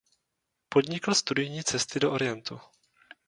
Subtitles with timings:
[0.69, 2.59] Podnikl studijní cesty do Orientu.